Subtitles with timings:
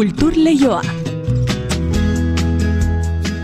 [0.00, 0.99] Kultur Leioa.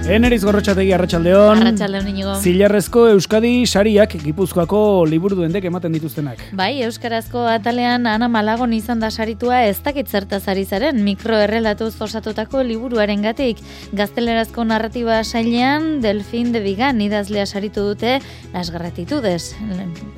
[0.07, 1.59] Eneriz gorrotxategi arratsaldeon.
[1.65, 2.35] Arratsaldeon inigo.
[2.39, 4.79] Zilarrezko Euskadi sariak Gipuzkoako
[5.11, 6.45] liburu duendek ematen dituztenak.
[6.55, 12.63] Bai, euskarazko atalean Ana Malagon izan da saritua ez dakit zertaz ari zaren mikroerrelatuz osatutako
[12.69, 13.59] liburuarengatik.
[13.99, 18.21] Gaztelerazko narratiba sailean Delfin de Vigan idazlea saritu dute
[18.55, 19.57] Las Gratitudes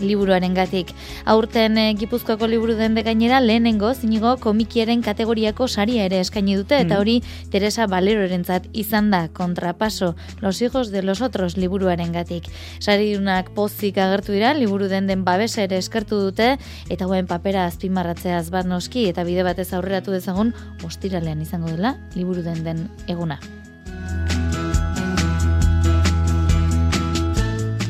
[0.04, 0.92] liburuarengatik.
[1.24, 6.92] Aurten eh, Gipuzkoako liburu dende gainera lehenengo zinigo komikiaren kategoriako saria ere eskaini dute eta
[6.92, 7.00] mm.
[7.00, 12.44] hori Teresa Valerorentzat izan da kontra paso los hijos de los otros liburuaren gatik.
[12.78, 16.56] Saridunak pozik agertu dira, liburu den den babesa ere eskertu dute,
[16.88, 20.52] eta guen papera azpimarratzeaz bat noski, eta bide batez aurreratu dezagun,
[20.84, 23.40] ostiralean izango dela, liburu den den eguna.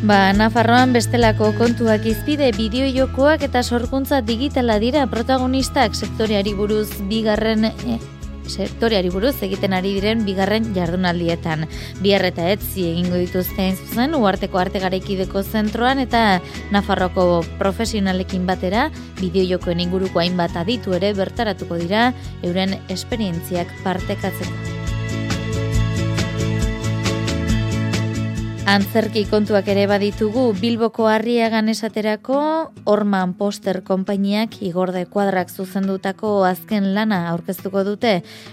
[0.08, 7.98] Ba, Nafarroan bestelako kontuak izpide bideojokoak eta sorkuntza digitala dira protagonistak sektoreari buruz bigarren eh,
[8.48, 11.66] sektoreari buruz egiten ari diren bigarren jardunaldietan.
[12.02, 16.40] Bihar eta etzi egingo dituzte zuzen, uarteko arte garaikideko zentroan eta
[16.74, 18.88] Nafarroko profesionalekin batera,
[19.20, 22.10] bideojokoen inguruko hainbat aditu ere bertaratuko dira
[22.42, 24.77] euren esperientziak partekatzeko.
[28.68, 32.36] Antzerki kontuak ere baditugu Bilboko harriagan esaterako
[32.92, 38.10] Orman Poster konpainiak igorde kuadrak zuzendutako azken lana aurkeztuko dute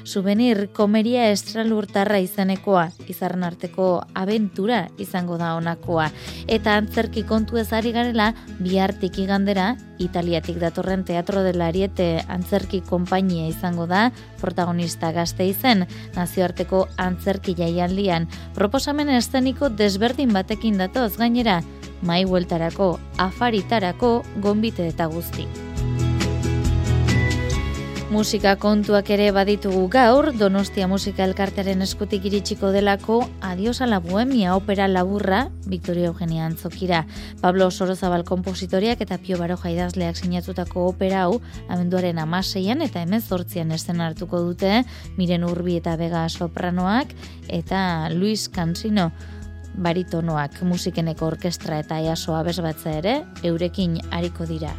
[0.08, 6.08] Souvenir komeria estralurtarra izenekoa izarren arteko abentura izango da honakoa.
[6.48, 8.30] Eta antzerki kontu ez ari garela
[8.64, 14.10] bihartik igandera Italiatik datorren teatro dela ariete antzerki konpainia izango da,
[14.42, 15.86] protagonista gazte izen,
[16.18, 18.28] nazioarteko antzerki jaialdian,
[18.58, 21.62] proposamen eszeniko desberdin batekin datoz gainera,
[22.02, 25.48] mai hueltarako, afaritarako, gombite eta guzti.
[28.16, 34.54] Musika kontuak ere baditugu gaur, Donostia Musika Elkartearen eskutik iritsiko delako Adios a la Bohemia
[34.56, 37.08] opera laburra, Victoria Eugenia Antzokira.
[37.42, 43.74] Pablo Sorozabal kompositoriak eta Pio Baroja idazleak sinatutako opera hau, abenduaren amaseian eta hemen zortzian
[43.76, 44.84] esten hartuko dute,
[45.18, 47.12] Miren Urbi eta Vega sopranoak,
[47.50, 49.12] eta Luis Cansino
[49.78, 54.74] baritonoak musikeneko orkestra eta easoa bezbatza ere, eurekin hariko dira.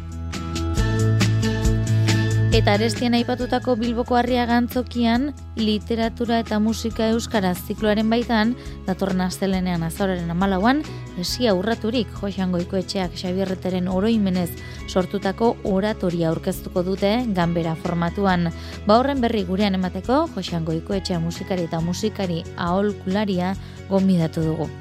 [2.57, 5.27] Eta arestien aipatutako Bilboko harria gantzokian,
[5.61, 8.55] literatura eta musika euskaraz zikloaren baitan,
[8.87, 10.81] datorren astelenean azoraren amalauan,
[11.21, 14.49] esia urraturik joxango etxeak Xabierreteren oroimenez
[14.89, 18.49] sortutako oratoria aurkeztuko dute ganbera formatuan.
[18.87, 23.53] Ba horren berri gurean emateko, joxango etxea musikari eta musikari aholkularia
[23.87, 24.71] gombidatu dugu.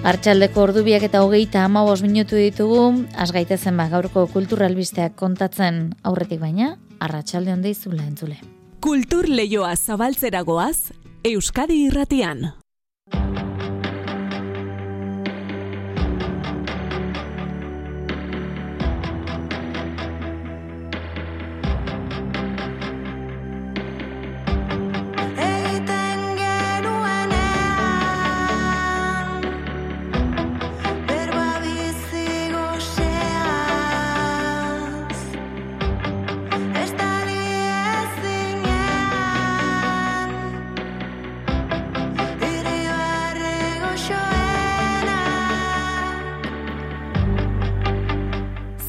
[0.00, 7.52] Artxaldeko ordubiak eta hogeita ama minutu ditugu, asgaitezen ba gaurko kulturalbisteak kontatzen aurretik baina, arratsalde
[7.52, 8.38] onde izula entzule.
[8.80, 12.54] Kultur leioa zabaltzeragoaz, Euskadi irratian.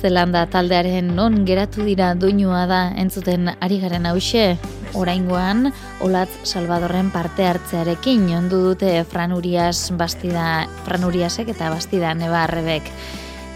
[0.01, 4.57] Zelanda taldearen non geratu dira doinua da entzuten ari garen hause,
[4.97, 5.67] oraingoan
[6.01, 12.89] Olatz Salvadorren parte hartzearekin ondu dute Franurias Bastida Franuriasek eta Bastida Nebarrebek.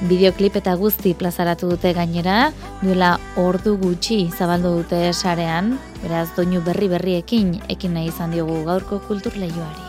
[0.05, 2.51] Bideoklip eta guzti plazaratu dute gainera,
[2.83, 9.01] duela ordu gutxi zabaldu dute sarean, beraz doinu berri berriekin ekin nahi izan diogu gaurko
[9.07, 9.84] kulturleioari.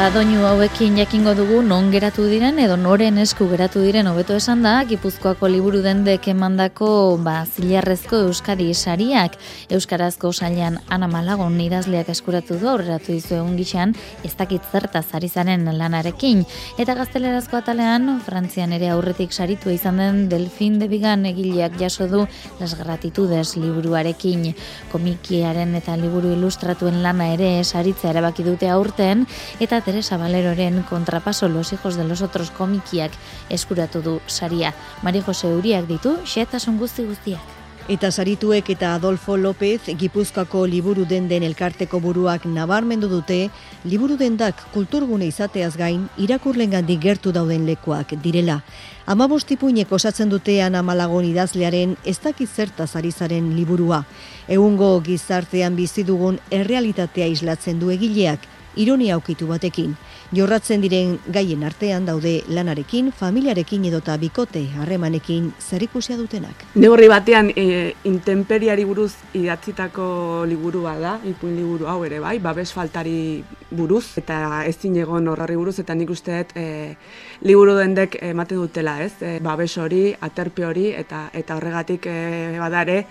[0.00, 4.62] Ba, doinu hauekin jakingo dugu non geratu diren edo noren esku geratu diren hobeto esan
[4.64, 9.36] da, Gipuzkoako liburu dendek emandako ba, zilarrezko Euskadi sariak.
[9.68, 13.92] Euskarazko sailean Ana Malagon idazleak eskuratu du aurreratu dizu egun gixan,
[14.24, 16.46] ez dakit zertaz ari zaren lanarekin.
[16.80, 22.24] Eta gaztelerazko atalean, Frantzian ere aurretik saritu izan den Delfin de Bigan egileak jaso du
[22.56, 24.48] Las Gratitudes liburuarekin.
[24.96, 29.28] Komikiaren eta liburu ilustratuen lana ere saritzea erabaki dute aurten,
[29.60, 33.10] eta Teresa Valeroren kontrapaso los hijos de los otros komikiak
[33.48, 34.72] eskuratu du saria.
[35.02, 37.42] Mari Jose Uriak ditu, xetasun guzti guztiak.
[37.88, 43.50] Eta sarituek eta Adolfo López Gipuzkoako liburu denden elkarteko buruak nabarmendu dute,
[43.82, 48.60] liburu dendak kulturgune izateaz gain irakurlengandik gertu dauden lekuak direla.
[49.10, 54.04] Amabostipuinek osatzen dute Ana Malagon idazlearen ez dakit zertaz ari zaren liburua.
[54.46, 58.46] Egungo gizartean bizi dugun errealitatea islatzen du egileak,
[58.76, 59.96] ironia aukitu batekin.
[60.30, 66.66] Jorratzen diren gaien artean daude lanarekin, familiarekin edota bikote harremanekin zerikusia dutenak.
[66.74, 73.42] Neurri batean e, intemperiari buruz idatzitako liburua da, ipuin liburu hau ere bai, babes faltari
[73.70, 76.68] buruz, eta ez zinegon horri buruz, eta nik usteet e,
[77.42, 79.16] liburu dendek emate dutela, ez?
[79.20, 82.16] E, babes hori, aterpe hori, eta eta horregatik e,
[82.62, 83.04] badare,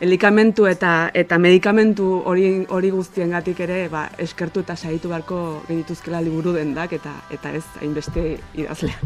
[0.00, 6.52] elikamentu eta eta medikamentu hori hori guztiengatik ere ba, eskertu eta saitu beharko genituzkela liburu
[6.52, 8.98] dendak eta eta ez hainbeste idazlea.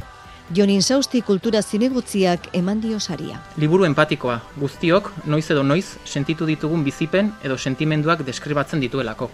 [0.50, 3.38] Jonin Sausti kultura zinegutziak eman dio saria.
[3.56, 9.30] Liburu empatikoa, guztiok noiz edo noiz sentitu ditugun bizipen edo sentimenduak deskribatzen dituelako.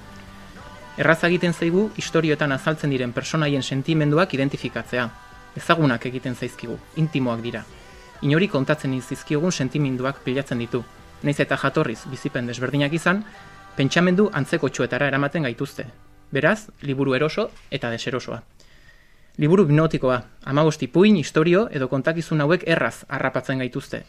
[0.99, 5.09] Erraz egiten zaigu historioetan azaltzen diren personaien sentimenduak identifikatzea.
[5.57, 7.65] Ezagunak egiten zaizkigu, intimoak dira.
[8.21, 10.83] Inori kontatzen izizkiogun sentimenduak pilatzen ditu,
[11.23, 13.25] naiz eta jatorriz bizipen desberdinak izan,
[13.77, 15.87] pentsamendu antzeko txuetara eramaten gaituzte.
[16.33, 18.43] Beraz, liburu eroso eta deserosoa.
[19.39, 24.03] Liburu binotikoa, amagosti puin, historio edo kontakizun hauek erraz harrapatzen gaituzte.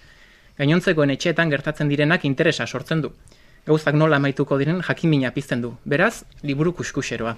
[0.58, 3.12] Gainontzekoen etxeetan gertatzen direnak interesa sortzen du.
[3.68, 5.76] Gauzak nola amaituko diren jakimina pizten du.
[5.86, 7.36] Beraz, liburu kuskuseroa.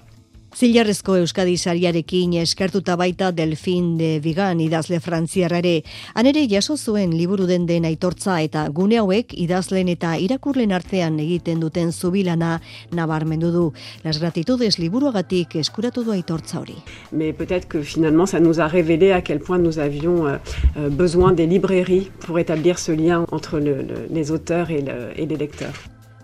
[0.50, 5.84] Zilarrezko Euskadi sariarekin eskertuta baita Delfin de Vigan idazle frantziarrare.
[6.18, 11.62] Anere jaso zuen liburu den den aitortza eta gune hauek idazlen eta irakurlen artean egiten
[11.62, 12.60] duten zubilana
[12.92, 13.66] nabarmendu du.
[14.04, 16.76] Las gratitudes liburuagatik eskuratu du aitortza hori.
[17.12, 20.38] Mais peut-être que finalement ça nous a révélé à quel point nous avions euh,
[20.78, 25.14] euh, besoin des librairies pour établir ce lien entre le, le, les auteurs et, le,
[25.16, 25.76] et les lecteurs.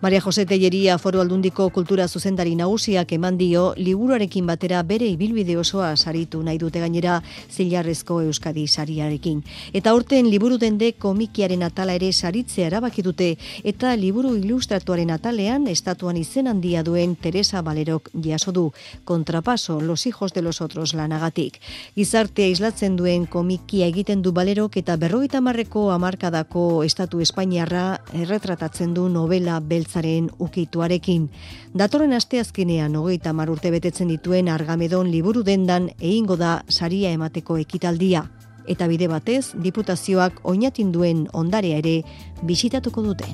[0.02, 5.94] Maria Jose Telleria Foru Aldundiko kultura zuzendari nagusiak eman dio liburuarekin batera bere ibilbide osoa
[5.96, 9.40] saritu nahi dute gainera zilarrezko Euskadi sariarekin.
[9.74, 13.30] Eta urten liburu dende komikiaren atala ere saritzea erabaki dute
[13.64, 18.74] eta liburu ilustratuaren atalean estatuan izen handia duen Teresa Valerok jaso du
[19.06, 21.62] kontrapaso los hijos de los otros lanagatik.
[21.96, 29.08] Gizartea islatzen duen komikia egiten du Valerok eta berrogeita marreko amarkadako estatu Espainiarra erretratatzen du
[29.08, 31.30] novela beltza zaren ukituarekin.
[31.74, 38.26] Datorren asteazkenean hogeita mar urte betetzen dituen argamedon liburu dendan egingo da saria emateko ekitaldia.
[38.68, 42.02] Eta bide batez, diputazioak oinatin duen ondarea ere
[42.44, 43.30] bisitatuko dute.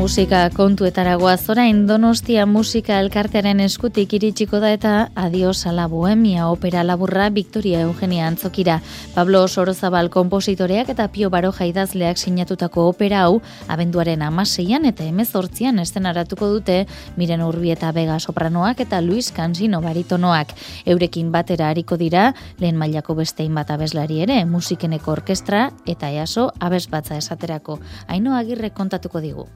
[0.00, 6.80] Musika kontuetaragoa zorain Donostia Musika Elkartearen eskutik iritsiko da eta Adios a la Bohemia opera
[6.88, 8.78] laburra Victoria Eugenia Antzokira.
[9.14, 16.48] Pablo Sorozabal kompositoreak eta Pio Baroja idazleak sinatutako opera hau abenduaren amaseian eta emezortzian estenaratuko
[16.48, 16.86] dute
[17.20, 20.56] Miren Urbi eta Vega sopranoak eta Luis Cansino baritonoak.
[20.86, 26.86] Eurekin batera hariko dira lehen mailako bestein bat abeslari ere musikeneko orkestra eta easo abes
[26.88, 27.82] batza esaterako.
[28.08, 29.50] Aino agirre kontatuko digu.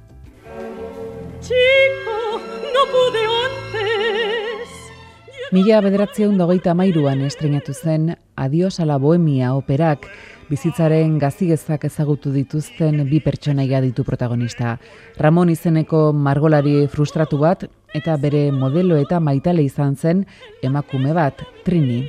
[5.55, 10.09] Mila bederatzeun dogeita mairuan estrenatu zen Adios a la Bohemia operak,
[10.49, 14.79] bizitzaren gazigezak ezagutu dituzten bi pertsonaia ditu protagonista.
[15.21, 20.27] Ramon izeneko margolari frustratu bat eta bere modelo eta maitale izan zen
[20.63, 22.03] emakume bat, Trini.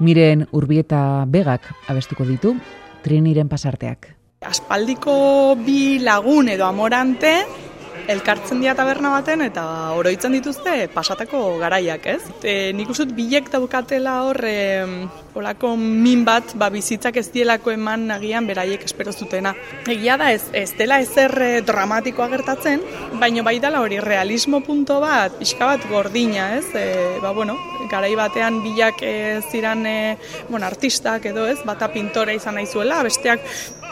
[0.00, 2.56] Miren urbieta begak abestuko ditu,
[3.04, 4.16] Triniren pasarteak.
[4.40, 7.44] Aspaldiko bi lagun edo amorante
[8.08, 9.62] elkartzen dira taberna baten eta
[9.96, 12.22] oroitzen dituzte pasatako garaiak, ez?
[12.42, 18.06] E, nik usut bilek daukatela hor e, olako min bat ba, bizitzak ez dielako eman
[18.10, 19.54] nagian beraiek espero zutena.
[19.88, 22.84] Egia da ez, ez dela ezer e, dramatikoa gertatzen,
[23.20, 26.66] baino bai dela hori realismo punto bat, pixka bat gordina, ez?
[26.74, 27.58] E, ba, bueno,
[27.90, 29.02] garai batean bilak
[29.50, 29.98] ziran e,
[30.48, 33.44] bueno, artistak edo ez, bata pintore izan nahi zuela, besteak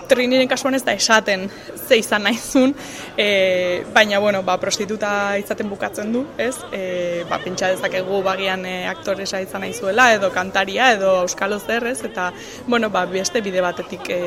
[0.08, 1.48] Triniren kasuan ez da esaten
[1.88, 2.74] ze izan naizun,
[3.16, 6.54] e, baina bueno, ba, prostituta izaten bukatzen du, ez?
[6.72, 12.02] E, ba, pentsa dezakegu bagian e, aktoresa izan naizuela edo kantaria edo euskalo zer, ez?
[12.04, 12.30] Eta
[12.66, 14.20] bueno, ba, beste bide batetik e,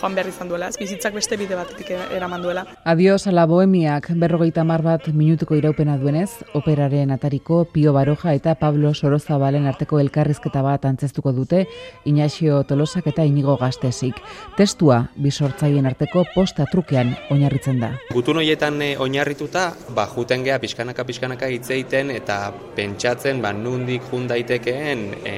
[0.00, 0.78] joan behar izan duela, ez?
[0.78, 2.64] Bizitzak beste bide batetik eraman duela.
[2.84, 8.94] Adios ala bohemiak berrogeita mar bat minutuko iraupena duenez, operaren atariko Pio Baroja eta Pablo
[8.94, 11.66] Sorozabalen arteko elkarrizketa bat antzestuko dute
[12.04, 14.18] Inaxio Tolosak eta Inigo Gaztesik.
[14.56, 17.92] Testua, bisortzaien arteko posta trukean oinarritzen da.
[18.14, 22.40] Gutun hoietan e, oinarrituta, ba, juten geha pixkanaka pixkanaka hitz egiten eta
[22.76, 25.36] pentsatzen ba, nundik jun daitekeen e,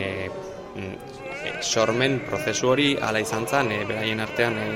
[1.63, 4.69] sormen prozesu hori ala izan zen e, beraien artean e,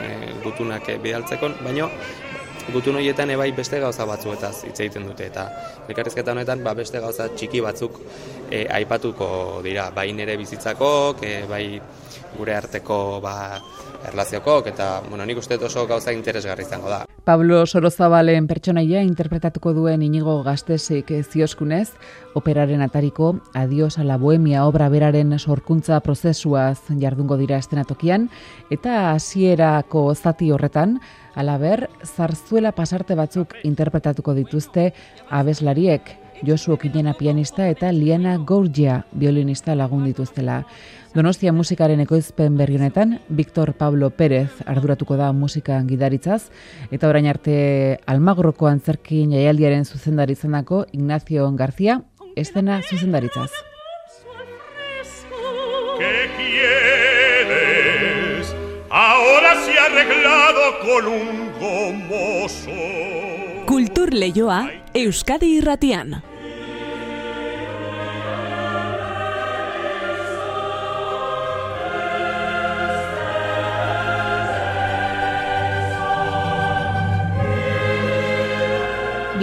[0.45, 1.91] gutunak e, bidaltzeko, baino
[2.73, 5.45] gutun horietan ebai beste gauza batzuetaz hitz egiten dute eta
[5.89, 7.99] elkarrizketa honetan ba, beste gauza txiki batzuk
[8.51, 10.91] e, aipatuko dira, bai nere bizitzako,
[11.23, 11.65] e, bai
[12.37, 13.37] gure arteko ba,
[14.11, 17.05] erlaziokok eta bueno, nik uste oso gauza interesgarri izango da.
[17.25, 21.95] Pablo Sorozabalen pertsonaia interpretatuko duen inigo gaztesik zioskunez,
[22.37, 28.29] operaren atariko Adios a la Bohemia obra beraren sorkuntza prozesuaz jardungo dira estenatokian,
[28.69, 30.99] eta hasierako zati horretan,
[31.35, 34.93] alaber, zarzuela pasarte batzuk interpretatuko dituzte
[35.31, 40.65] abeslariek, Josu Okinena pianista eta Liana Gorgia violinista lagun dituztela.
[41.15, 46.51] Donostia musikaren ekoizpen berri honetan, Victor Pablo Pérez arduratuko da musika gidaritzaz,
[46.91, 52.03] eta orain arte Almagroko antzerkin jaialdiaren zuzendari izanako Ignacio García,
[52.35, 53.53] estena zuzendaritzaz.
[56.01, 58.51] ¿Qué quieres?
[58.91, 62.75] Ahora se ha arreglado con un gomoso.
[63.67, 66.34] Kultur Leioa, Euskadi Irratian.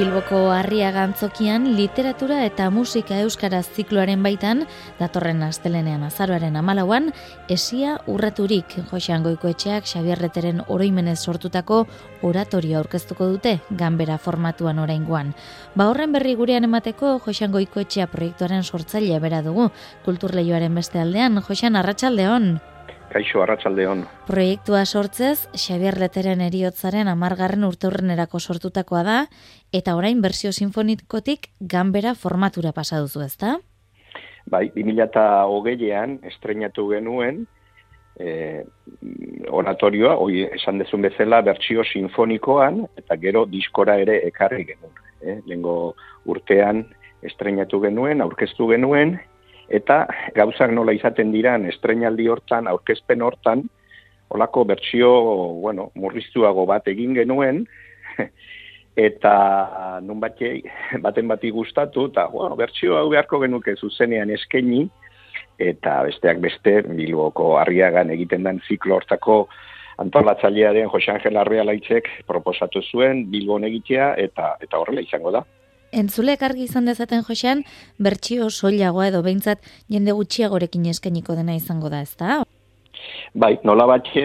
[0.01, 4.63] Bilboko harria gantzokian literatura eta musika euskaraz zikloaren baitan,
[4.97, 7.11] datorren astelenean azaroaren amalauan,
[7.53, 11.83] esia urraturik Josean Goikoetxeak Xabierreteren oroimenez sortutako
[12.25, 15.35] oratorio aurkeztuko dute, ganbera formatuan oraingoan.
[15.77, 19.69] Ba horren berri gurean emateko Josean Goikoetxea proiektuaren sortzailea bera dugu,
[20.09, 22.55] kulturleioaren beste aldean, Josean Arratsaldeon.
[23.11, 24.05] Kaixo Arratsaldeon.
[24.27, 29.17] Proiektua sortzez, Xavier Leteren eriotzaren amargarren urteurrenerako sortutakoa da,
[29.75, 33.57] eta orain bersio sinfonikotik ganbera formatura pasa duzu ezta?
[34.49, 37.43] Bai, 2008an estrenatu genuen
[38.19, 38.63] e,
[39.49, 44.97] oratorioa, oi, esan dezun bezala, bertsio sinfonikoan, eta gero diskora ere ekarri genuen.
[45.21, 45.37] Eh?
[45.49, 45.93] Lengo
[46.31, 46.85] urtean
[47.21, 49.19] estrenatu genuen, aurkeztu genuen,
[49.71, 53.63] eta gauzak nola izaten diran estrenaldi hortan, aurkezpen hortan,
[54.31, 55.11] olako bertsio,
[55.63, 57.65] bueno, murriztuago bat egin genuen,
[59.07, 59.33] eta
[60.03, 60.53] nun batxe,
[61.03, 64.85] baten bati gustatu, eta bueno, bertsio hau beharko genuke zuzenean eskeni,
[65.61, 69.45] eta besteak beste, bilboko harriagan egiten den ziklo hortako
[70.01, 75.43] antolatzailearen Jose Angel Arrialaitzek proposatu zuen Bilbon egitea eta eta horrela izango da.
[75.91, 77.65] Entzulek argi izan dezaten josean,
[77.99, 82.41] bertsio soilagoa edo behintzat jende gutxiagorekin eskainiko dena izango da, ezta?
[83.35, 84.23] Bai, nola batxe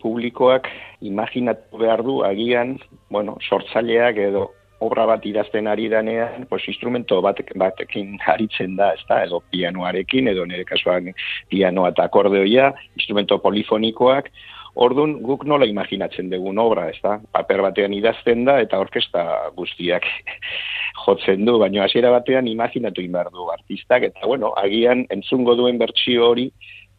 [0.00, 0.70] publikoak
[1.04, 2.78] imaginatu behar du agian,
[3.10, 4.48] bueno, sortzaileak edo
[4.82, 10.46] obra bat idazten ari danean, pues instrumento bat, batekin haritzen da, ezta, edo pianoarekin, edo
[10.48, 11.12] nire kasuan
[11.52, 14.32] pianoa eta akordeoia, instrumento polifonikoak,
[14.74, 17.18] Ordun guk nola imaginatzen dugun obra, ez da?
[17.36, 19.24] Paper batean idazten da eta orkesta
[19.56, 20.06] guztiak
[21.04, 26.30] jotzen du, baina hasiera batean imaginatu inbar du artistak, eta bueno, agian entzungo duen bertsio
[26.30, 26.48] hori,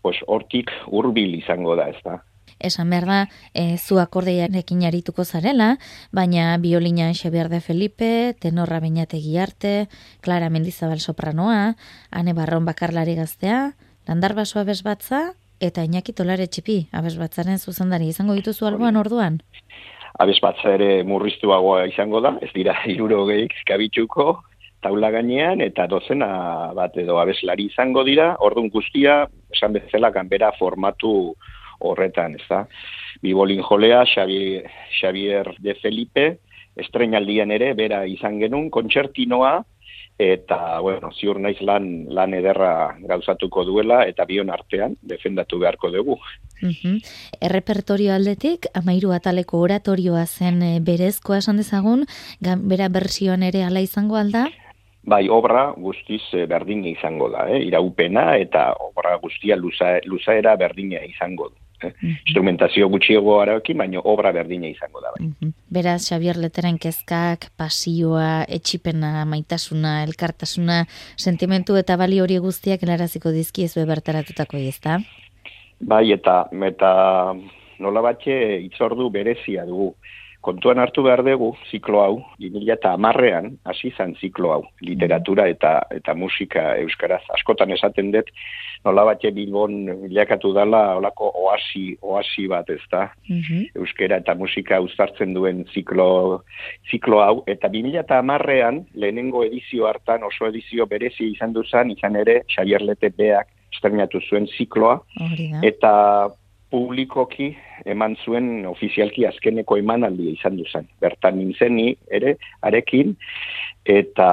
[0.03, 2.19] pues hortik hurbil izango da, ez da?
[2.63, 3.19] Esan behar da,
[3.51, 5.77] e, zu akordeiarekin arituko zarela,
[6.11, 9.89] baina biolina Xabier de Felipe, tenorra bainategi arte,
[10.21, 11.75] Clara Mendizabal sopranoa,
[12.11, 13.73] Ane Barron bakarlari gaztea,
[14.07, 19.41] Landar Basoa bezbatza, eta Iñaki Tolare txipi, abez batzaren zuzendari, izango dituzu alboan orduan?
[20.19, 24.43] Abez batza ere murriztuagoa izango da, ez dira iruro gehik kabitxuko,
[24.83, 26.29] taula gainean, eta dozena
[26.75, 29.23] bat edo abeslari izango dira, orduan guztia,
[29.55, 31.33] esan bezala, ganbera formatu
[31.83, 32.63] horretan, ez da.
[33.23, 34.67] Bibolin jolea, Xavier,
[34.99, 36.25] Xavier de Felipe,
[36.79, 39.61] estrenaldian ere, bera izan genuen, kontsertinoa,
[40.19, 46.19] eta bueno, ziur naiz lan lan ederra gauzatuko duela eta bion artean defendatu beharko dugu.
[46.63, 46.97] Uh
[47.41, 52.05] Errepertorio aldetik, amairu ataleko oratorioa zen e, berezkoa esan dezagun,
[52.39, 54.47] bera bersioan ere ala izango alda?
[55.03, 57.59] Bai, obra guztiz e, berdina izango da, eh?
[57.67, 61.62] iraupena eta obra guztia luza, luzaera berdina izango du.
[61.83, 61.93] Eh?
[62.13, 65.13] Instrumentazio gutxiago araekin, baina obra berdina izango da.
[65.17, 65.51] Bai.
[65.73, 70.83] Beraz, Xabier Leteren kezkak, pasioa, etxipena, maitasuna, elkartasuna,
[71.17, 74.99] sentimentu eta bali hori guztiak helaraziko dizkiezu bertaratutako ezta?
[75.83, 76.91] Bai, eta, eta
[77.83, 78.35] nola batxe
[78.69, 79.93] itzordu berezia dugu
[80.43, 85.71] kontuan hartu behar dugu ziklo hau, 2000 eta amarrean, hasi zan ziklo hau, literatura eta
[85.95, 87.21] eta musika euskaraz.
[87.37, 88.29] Askotan esaten dut,
[88.83, 93.71] nola batxe bilbon bilakatu dala, olako oasi, oasi bat ez da, mhm.
[93.79, 96.43] euskera eta musika uztartzen duen ziklo,
[96.91, 102.19] ziklo hau, eta 2000 eta amarrean, lehenengo edizio hartan, oso edizio berezi izan duzan, izan
[102.19, 104.99] ere, Xavier Lete beak, estrenatu zuen zikloa,
[105.65, 105.93] eta
[106.73, 107.51] publikoki
[107.85, 110.87] eman zuen ofizialki azkeneko emanaldia izan duzan.
[111.03, 112.33] Bertan nintzeni ere,
[112.65, 113.13] arekin,
[113.85, 114.29] eta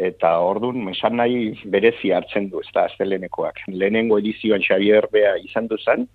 [0.00, 3.60] eta ordun mesan nahi berezi hartzen du, ez da, aztelenekoak.
[3.68, 6.08] Lehenengo edizioan Xavier Bea izan duzan,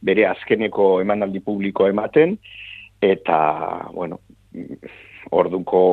[0.00, 2.38] bere azkeneko emanaldi publiko ematen,
[3.04, 3.38] eta,
[3.92, 4.22] bueno,
[5.36, 5.84] orduko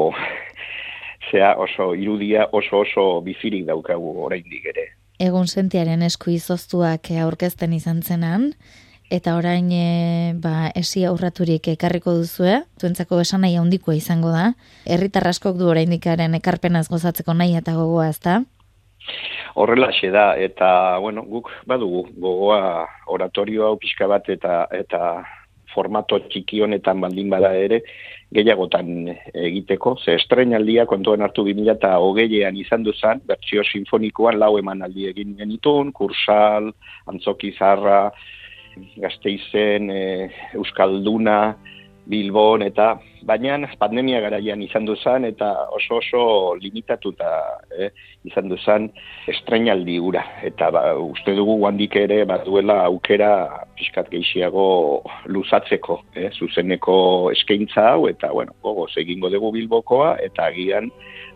[1.31, 4.89] zea oso irudia oso oso bizirik daukagu oraindik ere.
[5.19, 8.51] Egun sentiaren esku izoztuak aurkezten izan zenan,
[9.09, 14.51] eta orain e, ba, esi aurraturik ekarriko duzue, zuentzako esan nahi handikoa izango da,
[14.85, 18.41] herritar askok du oraindikaren ekarpenaz gozatzeko nahi eta gogoa ez da?
[19.55, 25.23] Horrela da, eta bueno, guk badugu gogoa oratorio hau pixka bat eta eta
[25.73, 27.81] formato txiki honetan baldin bada ere,
[28.33, 34.81] gehiagotan egiteko, ze estrenaldia kontuan hartu 2000 eta hogeian izan duzan, bertsio sinfonikoan lau eman
[34.87, 36.71] aldi egin genitun, kursal,
[37.07, 37.53] antzoki
[38.97, 41.57] gazteizen, e, Euskalduna,
[42.07, 42.95] Bilbon, eta
[43.27, 46.21] baina pandemia garaian izan duzan, eta oso oso
[46.55, 47.29] limitatuta
[47.75, 47.89] e,
[48.29, 48.87] izan duzan
[49.27, 50.23] estrenaldi ura.
[50.47, 53.31] Eta ba, uste dugu guandik ere baduela aukera
[53.75, 54.67] pixkat geixiago
[55.27, 56.97] luzatzeko, e, zuzeneko
[57.35, 60.91] eskaintza hau, eta bueno, gogo, egingo dugu Bilbokoa, eta agian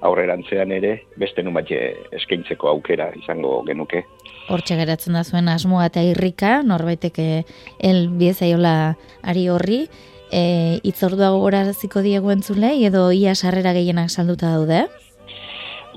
[0.08, 4.06] aurrerantzean ere beste nun eskaintzeko aukera izango genuke
[4.52, 7.44] hortxe geratzen da zuen asmoa eta irrika, norbaiteke
[7.80, 9.86] el biezaiola ari horri,
[10.32, 14.86] e, itzordua gogoraziko diegu entzulei, edo ia sarrera gehienak salduta daude?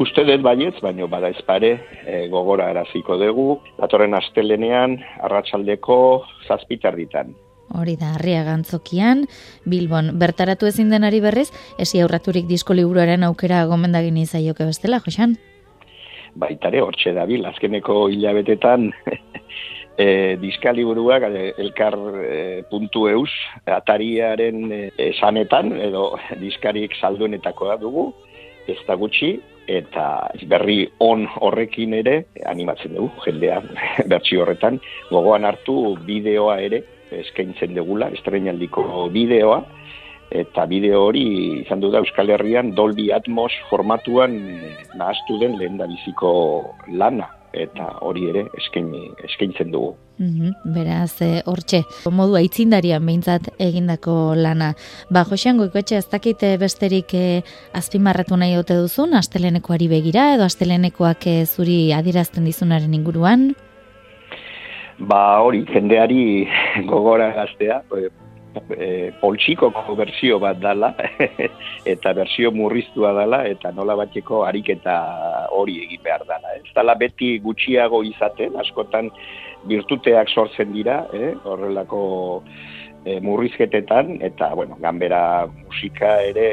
[0.02, 5.96] Uste dut baietz, baino bada ezpare e, gogora eraziko dugu, datorren astelenean, arratsaldeko
[6.48, 7.32] zazpitar ditan.
[7.74, 9.24] Hori da, harria gantzokian,
[9.64, 11.48] Bilbon, bertaratu ezin denari berriz,
[11.78, 15.38] esi aurraturik disko liburuaren aukera gomendagin izaioke bestela, Josan?
[16.34, 18.90] baitare hortxe dabil, azkeneko hilabetetan
[19.96, 21.26] e, diskaliburuak
[21.58, 23.30] elkar e, puntu eus,
[23.66, 28.10] atariaren e, esanetan, edo diskarik salduenetakoa dugu,
[28.68, 29.36] ez da gutxi,
[29.68, 33.60] eta berri on horrekin ere animatzen dugu, jendea
[34.10, 34.80] bertsi horretan,
[35.10, 39.62] gogoan hartu bideoa ere, eskaintzen degula, estrenaldiko bideoa,
[40.34, 41.24] eta bideo hori
[41.60, 44.34] izan du da Euskal Herrian Dolby Atmos formatuan
[44.98, 45.78] nahaztu den lehen
[46.88, 49.94] lana eta hori ere eskaini, eskaintzen dugu.
[50.18, 54.72] Mm beraz, e, hortxe, modu aitzindarian behintzat egindako lana.
[55.10, 57.42] Ba, Josean Goikoetxe, ez dakite besterik e,
[57.74, 63.52] azpimarratu nahi ote duzun, astelenekoari begira, edo astelenekoak e, zuri adirazten dizunaren inguruan?
[64.98, 66.46] Ba, hori, jendeari
[66.90, 67.82] gogora gaztea,
[68.76, 70.92] e, poltsikoko bersio bat dala,
[71.94, 74.96] eta bersio murriztua dala, eta nola bateko ariketa
[75.56, 76.54] hori egin behar dala.
[76.60, 79.10] Ez dala beti gutxiago izaten, askotan
[79.68, 81.34] virtuteak sortzen dira, eh?
[81.44, 82.02] horrelako
[83.04, 86.48] e, murrizketetan, eta, bueno, ganbera musika ere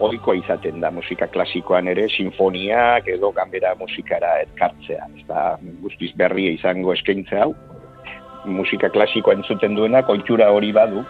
[0.00, 5.08] ohikoa izaten da musika klasikoan ere, sinfoniak edo ganbera musikara etkartzea.
[5.18, 5.42] Ez da
[5.82, 7.52] guztiz berria izango eskaintze hau,
[8.44, 11.04] musika klasikoa entzuten duena, koitura hori badu,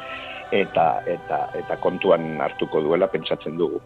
[0.52, 3.80] eta eta eta kontuan hartuko duela pentsatzen dugu.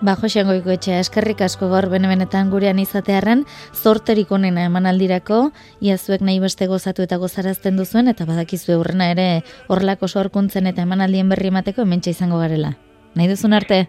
[0.00, 5.50] Ba, Josean Goiko etxea, eskerrik asko gaur benetan gurean izatearen, zorterik onena eman aldirako,
[5.84, 11.28] iazuek nahi beste gozatu eta gozarazten duzuen, eta badakizu eurrena ere horrelako sorkuntzen eta emanaldien
[11.28, 12.78] berri emateko ementsa izango garela.
[13.14, 13.88] Nahi duzun arte?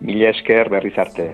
[0.00, 1.30] Mila esker berriz arte.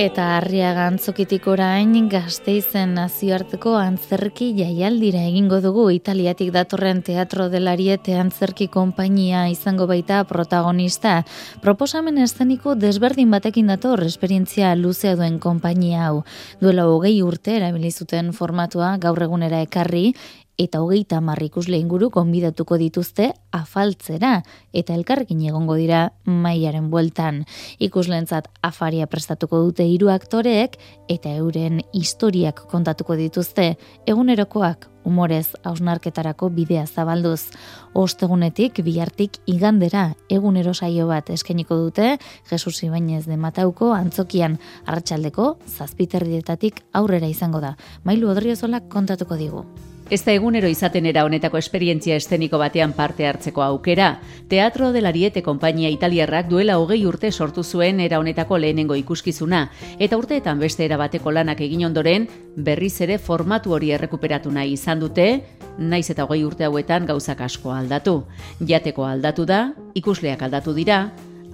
[0.00, 8.70] Eta harriaga antzokitik orain gazteizen nazioarteko antzerki jaialdira egingo dugu Italiatik datorren teatro delariete antzerki
[8.72, 11.18] konpainia izango baita protagonista.
[11.60, 16.22] Proposamen eszeniko desberdin batekin dator esperientzia luzea duen konpainia hau.
[16.64, 20.14] Duela hogei urte erabilizuten formatua gaur egunera ekarri
[20.60, 24.42] eta hogeita marrikusle inguru konbidatuko dituzte afaltzera
[24.76, 27.44] eta elkarrekin egongo dira mailaren bueltan.
[27.80, 30.76] Ikuslentzat afaria prestatuko dute hiru aktoreek
[31.08, 33.72] eta euren historiak kontatuko dituzte
[34.06, 37.48] egunerokoak umorez hausnarketarako bidea zabalduz.
[37.96, 42.18] Ostegunetik bihartik igandera egunero saio bat eskainiko dute
[42.50, 47.78] Jesus Ibainez de Matauko antzokian arratsaldeko zazpiterrietatik aurrera izango da.
[48.04, 49.64] Mailu Odriozolak kontatuko digu.
[50.10, 54.08] Ez da egunero izaten era honetako esperientzia esteniko batean parte hartzeko aukera.
[54.50, 59.68] Teatro de Lariete konpainia italiarrak duela hogei urte sortu zuen era honetako lehenengo ikuskizuna,
[60.00, 64.98] eta urteetan beste era bateko lanak egin ondoren, berriz ere formatu hori errekuperatu nahi izan
[64.98, 65.44] dute,
[65.78, 68.24] naiz eta hogei urte hauetan gauzak asko aldatu.
[68.66, 71.04] Jateko aldatu da, ikusleak aldatu dira,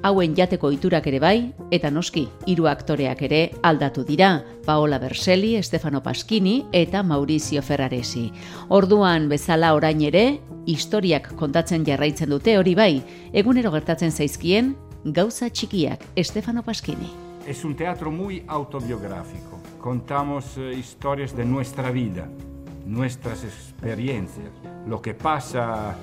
[0.03, 6.03] hauen jateko iturak ere bai, eta noski, hiru aktoreak ere aldatu dira, Paola Berseli, Stefano
[6.03, 8.31] Paskini eta Maurizio Ferraresi.
[8.69, 16.05] Orduan bezala orain ere, historiak kontatzen jarraitzen dute hori bai, egunero gertatzen zaizkien, gauza txikiak,
[16.19, 17.11] Stefano Paskini.
[17.47, 19.61] Es un teatro muy autobiográfico.
[19.81, 22.27] Contamos uh, historias de nuestra vida,
[22.87, 24.51] nuestras experiencias,
[24.89, 25.95] lo que pasa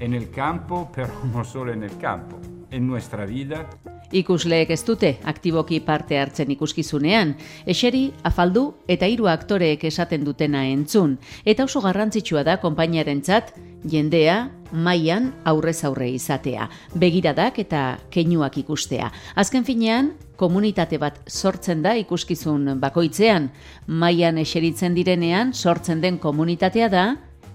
[0.00, 2.40] en el campo, pero no solo en el campo
[2.72, 3.68] en nuestra vida.
[4.12, 11.16] Ikusleek ez dute aktiboki parte hartzen ikuskizunean, eseri, afaldu eta hiru aktoreek esaten dutena entzun,
[11.44, 13.54] eta oso garrantzitsua da konpainiarentzat
[13.88, 17.82] jendea mailan aurrez aurre izatea, begiradak eta
[18.12, 19.10] keinuak ikustea.
[19.34, 23.50] Azken finean, komunitate bat sortzen da ikuskizun bakoitzean,
[23.86, 27.06] mailan eseritzen direnean sortzen den komunitatea da,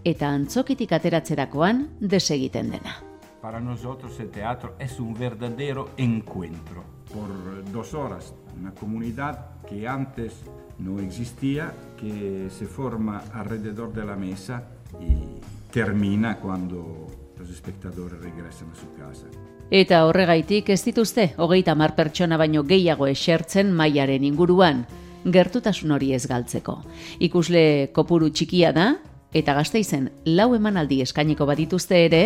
[0.08, 3.06] eta antzokitik ateratzerakoan desegiten dena.
[3.41, 6.84] Para nosotros el teatro es un verdadero encuentro.
[7.13, 10.41] Por dos horas, una comunidad que antes
[10.80, 14.63] no existía, que se forma alrededor de la mesa
[15.00, 15.39] y
[15.71, 19.28] termina cuando los espectadores regresan a su casa.
[19.69, 24.86] Eta horregaitik ez dituzte, hogeita mar pertsona baino gehiago esertzen mailaren inguruan,
[25.26, 26.80] gertutasun hori ez galtzeko.
[27.19, 28.93] Ikusle kopuru txikia da,
[29.36, 32.23] eta gazteizen lau emanaldi eskainiko badituzte ere,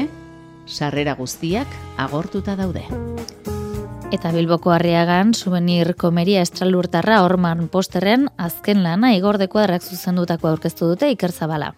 [0.68, 2.86] sarrera guztiak agortuta daude.
[4.12, 11.12] Eta Bilboko harriagan, souvenir komeria estralurtarra orman posterren azken lana igordeko arrak zuzendutako aurkeztu dute
[11.14, 11.72] Iker Zabala.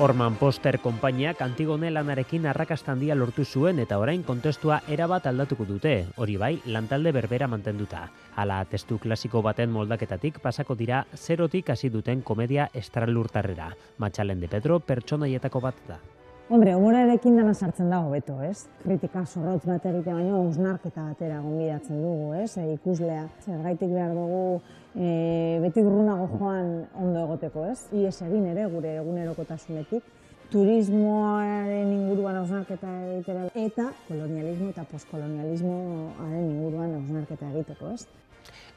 [0.00, 6.38] Orman Poster konpainiak Antigone lanarekin arrakastandia lortu zuen eta orain kontestua erabat aldatuko dute, hori
[6.40, 8.06] bai, lantalde berbera mantenduta.
[8.40, 13.74] Hala, testu klasiko baten moldaketatik pasako dira zerotik hasi duten komedia estralurtarrera.
[13.98, 16.00] Matxalen de Pedro pertsonaietako bat da.
[16.48, 18.70] Hombre, humorarekin dana sartzen dago beto, ez?
[18.80, 22.56] Kritika zorrotz bat egite baino, usnarketa batera gonbidatzen dugu, ez?
[22.56, 24.62] E, ikuslea, zergaitik behar dugu
[24.94, 27.86] e, beti urrunago joan ondo egoteko, ez?
[27.96, 30.16] Ies egin ere gure egunerokotasunetik.
[30.50, 38.08] Turismoaren inguruan hausnarketa egitera eta kolonialismo eta postkolonialismoaren inguruan hausnarketa egiteko, ez?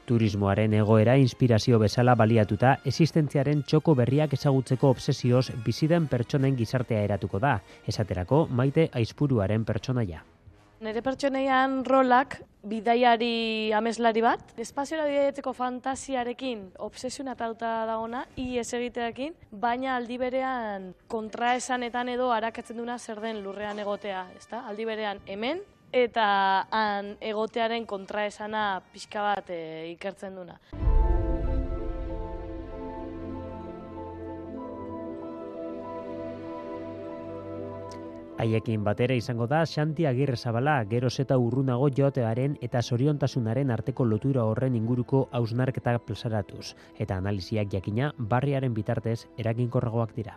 [0.04, 7.56] Turismoaren egoera inspirazio bezala baliatuta existentziaren txoko berriak ezagutzeko obsesioz biziden pertsonen gizartea eratuko da,
[7.88, 10.22] esaterako maite aizpuruaren pertsonaia.
[10.84, 12.34] Nere pertsoneian rolak
[12.68, 19.32] bidaiari ameslari bat, espaziora bidaiatzeko fantasiarekin obsesionatauta dagona, ies egiteakin,
[19.64, 24.66] baina aldi berean kontraesanetan edo arakatzen duna zer den lurrean egotea, ezta?
[24.68, 26.26] Aldi berean hemen, eta
[26.68, 29.62] han egotearen kontraesana pixka bat e,
[29.94, 30.60] ikertzen duna.
[38.44, 44.44] Haiekin batera izango da Xanti Agirre Zabala, geroz eta urrunago joatearen eta soriontasunaren arteko lotura
[44.44, 50.36] horren inguruko hausnarketa plazaratuz, eta analiziak jakina barriaren bitartez eraginkorragoak dira.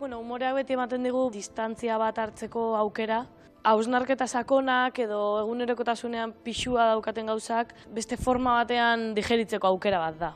[0.00, 3.22] Bueno, umorea beti ematen dugu distantzia bat hartzeko aukera,
[3.64, 10.32] hausnarketa sakonak edo egunerokotasunean pixua daukaten gauzak beste forma batean digeritzeko aukera bat da.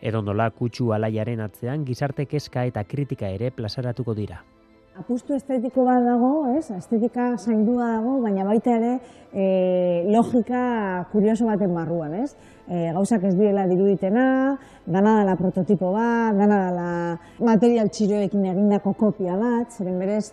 [0.00, 4.40] Edo nola kutsu alaiaren atzean gizarte kezka eta kritika ere plazaratuko dira.
[4.94, 6.68] Apustu estetiko bat dago, ez?
[6.70, 8.92] estetika zaindua dago, baina baita ere
[9.32, 9.46] e,
[10.06, 10.60] logika
[11.10, 12.14] kurioso baten barruan.
[12.22, 12.36] Ez?
[12.68, 14.26] E, gauzak ez direla diruditena,
[14.86, 16.88] dana dela prototipo bat, dana dela
[17.42, 20.28] material txiroekin egindako kopia bat, zeren berez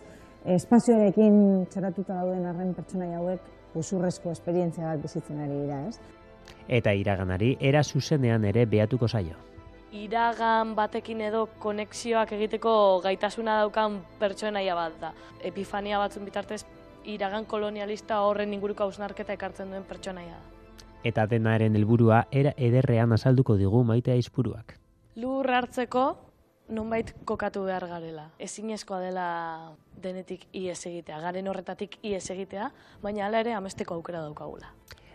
[0.54, 5.98] espazioarekin txeratuta dauden arren pertsonai hauek usurrezko esperientzia bat bizitzen ari dira, ez?
[6.68, 9.51] Eta iraganari era zuzenean ere behatuko zaio.
[9.92, 12.72] Iragan batekin edo konexioak egiteko
[13.04, 15.10] gaitasuna daukan pertsonaia bat da.
[15.44, 16.62] Epifania batzun bitartez
[17.04, 20.86] iragan kolonialista horren inguruko hausnarketa ekartzen duen pertsonaia da.
[21.04, 24.78] Eta denaren helburua era ederrean azalduko digu maite aizpuruak.
[25.20, 26.06] Lur hartzeko
[26.72, 28.30] nonbait kokatu behar garela.
[28.40, 29.26] Ezinezkoa dela
[30.02, 32.70] denetik ies egitea, garen horretatik ies egitea,
[33.02, 34.72] baina hala ere amesteko aukera daukagula.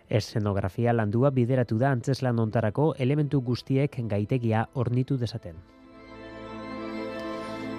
[0.09, 5.55] Eszenografia landua bideratu da antzeslan ontarako elementu guztiek gaitegia ornitu dezaten.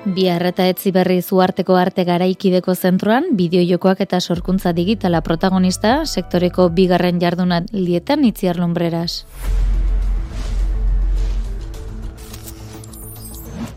[0.05, 7.19] Bihar eta etzi berri zuarteko arte garaikideko zentroan, bideojokoak eta sorkuntza digitala protagonista, sektoreko bigarren
[7.21, 9.25] jardunaldietan itziar lumbreras.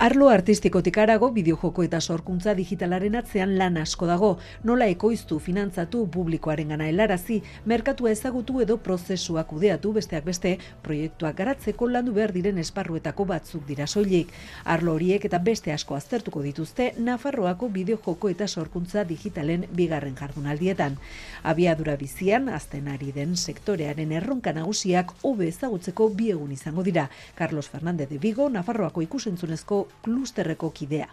[0.02, 4.30] Arlo artistikotik arago bideojoko eta sorkuntza digitalaren atzean lan asko dago,
[4.66, 7.36] nola ekoiztu, finantzatu, publikoaren gana helarazi,
[7.70, 13.86] merkatua ezagutu edo prozesua kudeatu besteak beste, proiektuak garatzeko landu behar diren esparruetako batzuk dira
[13.86, 14.32] soilik.
[14.66, 20.98] Arlo horiek eta beste asko aztertuko dituzte Nafarroako bideojoko eta sorkuntza digitalen bigarren jardunaldietan.
[21.44, 27.12] Abiadura bizian, azten ari den sektorearen erronka nagusiak hobe ezagutzeko biegun izango dira.
[27.38, 31.10] Carlos Fernández de Vigo, Nafarroako ikusentzunezko klusterreko kidea.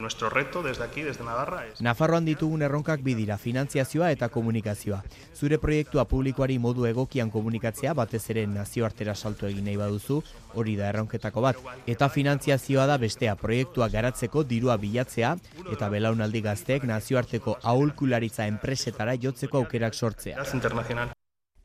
[0.00, 1.80] Nuestro reto desde aquí, desde Navarra, es...
[1.82, 5.00] Nafarroan ditugun erronkak bidira, finantziazioa eta komunikazioa.
[5.34, 10.20] Zure proiektua publikoari modu egokian komunikatzea, batez ere nazioartera salto egin nahi baduzu,
[10.54, 11.58] hori da erronketako bat.
[11.90, 15.34] Eta finantziazioa da bestea, proiektua garatzeko dirua bilatzea,
[15.74, 20.38] eta belaunaldi gazteek nazioarteko aholkularitza enpresetara jotzeko aukerak sortzea.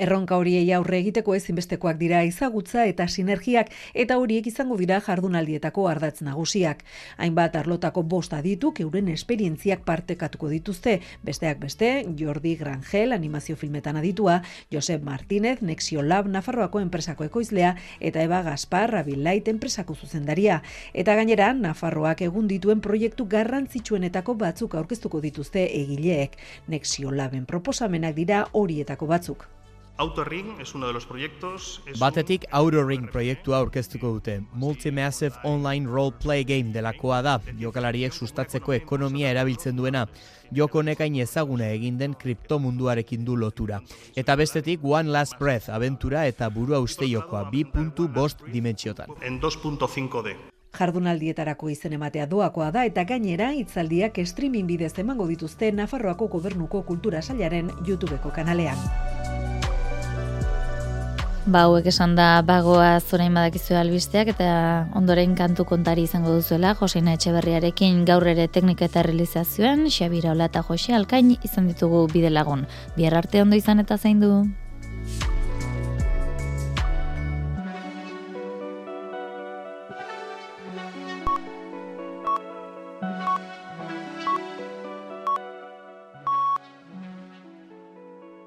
[0.02, 3.68] Erronka horiei aurre egiteko ezinbestekoak dira ezagutza eta sinergiak
[4.04, 6.82] eta horiek izango dira jardunaldietako ardatz nagusiak.
[7.22, 14.42] Hainbat arlotako bost adituk euren esperientziak partekatuko dituzte, besteak beste, Jordi Grangel animazio filmetan aditua,
[14.74, 20.64] Josep Martínez Nexio Lab Nafarroako enpresako ekoizlea eta Eba Gaspar Abilait enpresako zuzendaria.
[20.94, 26.40] Eta gainera, Nafarroak egun dituen proiektu garrantzitsuenetako batzuk aurkeztuko dituzte egileek.
[26.68, 29.52] Nexio Laben proposamenak dira horietako batzuk.
[29.96, 31.82] Autoring es uno de los proyectos...
[31.86, 34.42] Es Batetik Autoring proiektua aurkeztuko dute.
[34.54, 40.08] Multimassive Online Role Play Game delakoa da, jokalariek sustatzeko ekonomia erabiltzen duena.
[40.52, 43.82] Joko nekain ezaguna egin den kriptomunduarekin du lotura.
[44.16, 49.14] Eta bestetik One Last Breath abentura eta burua uste jokoa, 2.5 dimentsiotan.
[49.22, 50.34] En 2.5D.
[50.74, 57.22] Jardunaldietarako izen ematea doakoa da eta gainera hitzaldiak streaming bidez emango dituzte Nafarroako Gobernuko Kultura
[57.22, 58.82] Sailaren YouTubeko kanalean.
[61.44, 64.48] Ba, hauek esan da bagoa zorain badakizu albisteak eta
[64.96, 70.64] ondoren kantu kontari izango duzuela Joseina Etxeberriarekin gaur ere teknika eta realizazioan Xabira Ola eta
[70.64, 72.64] Jose Alkain izan ditugu bide lagun.
[72.96, 74.32] Bihar arte ondo izan eta zaindu.
[74.32, 74.63] du.